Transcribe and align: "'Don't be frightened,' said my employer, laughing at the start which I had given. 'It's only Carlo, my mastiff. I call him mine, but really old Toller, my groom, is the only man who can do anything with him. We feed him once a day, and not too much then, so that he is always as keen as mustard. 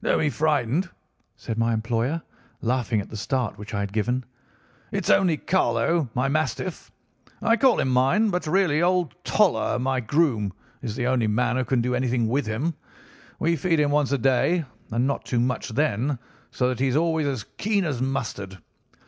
"'Don't 0.00 0.20
be 0.20 0.30
frightened,' 0.30 0.88
said 1.34 1.58
my 1.58 1.72
employer, 1.74 2.22
laughing 2.60 3.00
at 3.00 3.10
the 3.10 3.16
start 3.16 3.58
which 3.58 3.74
I 3.74 3.80
had 3.80 3.92
given. 3.92 4.22
'It's 4.92 5.10
only 5.10 5.36
Carlo, 5.36 6.08
my 6.14 6.28
mastiff. 6.28 6.92
I 7.42 7.56
call 7.56 7.80
him 7.80 7.88
mine, 7.88 8.30
but 8.30 8.46
really 8.46 8.80
old 8.80 9.16
Toller, 9.24 9.80
my 9.80 9.98
groom, 9.98 10.52
is 10.82 10.94
the 10.94 11.08
only 11.08 11.26
man 11.26 11.56
who 11.56 11.64
can 11.64 11.80
do 11.82 11.96
anything 11.96 12.28
with 12.28 12.46
him. 12.46 12.74
We 13.40 13.56
feed 13.56 13.80
him 13.80 13.90
once 13.90 14.12
a 14.12 14.18
day, 14.18 14.64
and 14.92 15.04
not 15.08 15.24
too 15.24 15.40
much 15.40 15.70
then, 15.70 16.16
so 16.52 16.68
that 16.68 16.78
he 16.78 16.86
is 16.86 16.94
always 16.94 17.26
as 17.26 17.42
keen 17.58 17.84
as 17.84 18.00
mustard. 18.00 18.58